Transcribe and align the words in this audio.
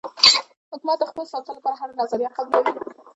حکومت 0.71 0.97
د 0.99 1.03
خپل 1.11 1.25
ساتلو 1.31 1.57
لپاره 1.57 1.77
هره 1.81 1.93
نظریه 2.01 2.29
قبلوي. 2.37 2.71